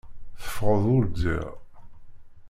Teffɣeḍ 0.43 0.83
ur 0.95 1.03
ddiɣ. 1.07 1.47